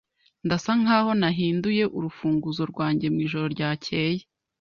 [0.45, 4.21] Ndasa nkaho nahinduye urufunguzo rwanjye mwijoro ryakeye.